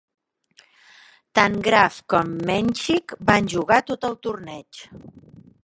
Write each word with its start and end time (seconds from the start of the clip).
Tant 1.39 1.57
Graf 1.67 1.99
com 2.15 2.33
Menchik 2.51 3.15
van 3.31 3.51
jugar 3.55 3.81
tot 3.93 4.11
el 4.13 4.19
torneig. 4.29 4.85